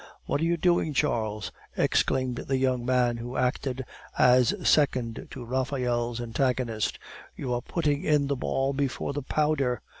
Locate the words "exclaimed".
1.77-2.37